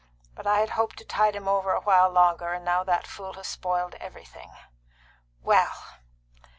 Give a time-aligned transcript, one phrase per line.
[0.33, 3.33] But I had hoped to tide him over a while longer, and now that fool
[3.33, 4.51] has spoiled everything.
[5.43, 5.77] Well!"